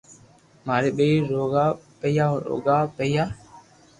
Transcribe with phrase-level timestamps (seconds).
[0.65, 1.65] ماري ٻئير روگا
[1.99, 3.25] پيئا روگا ئيئا